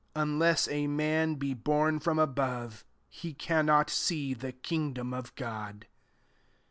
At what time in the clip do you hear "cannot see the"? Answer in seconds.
3.35-4.51